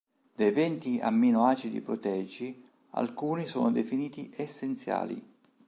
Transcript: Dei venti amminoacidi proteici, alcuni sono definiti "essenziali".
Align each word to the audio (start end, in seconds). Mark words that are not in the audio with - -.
Dei 0.35 0.49
venti 0.51 0.99
amminoacidi 0.99 1.79
proteici, 1.79 2.59
alcuni 2.93 3.45
sono 3.45 3.69
definiti 3.71 4.31
"essenziali". 4.35 5.23